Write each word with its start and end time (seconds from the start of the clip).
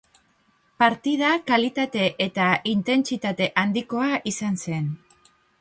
Partida 0.83 1.29
kalitate 1.51 2.07
eta 2.27 2.47
intentsitate 2.73 3.51
handikoa 3.65 4.11
izan 4.33 4.63
zen. 4.65 4.93